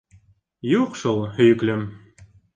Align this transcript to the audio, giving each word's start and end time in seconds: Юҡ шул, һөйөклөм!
Юҡ 0.69 0.95
шул, 1.03 1.21
һөйөклөм! 1.37 1.87